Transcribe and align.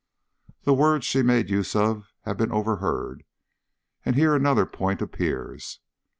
The 0.63 0.73
words 0.73 1.05
she 1.05 1.21
made 1.21 1.51
use 1.51 1.75
of 1.75 2.11
have 2.23 2.35
been 2.35 2.51
overheard, 2.51 3.23
and 4.03 4.15
here 4.15 4.33
another 4.33 4.65
point 4.65 4.99
appears. 4.99 5.79